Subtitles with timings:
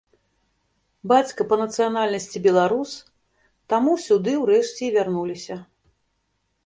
[1.11, 2.91] Бацька па нацыянальнасці беларус,
[3.75, 5.55] таму сюды ўрэшце і вярнуліся.